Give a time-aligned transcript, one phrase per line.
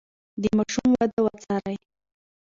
[0.41, 1.75] د ماشوم وده وڅارئ.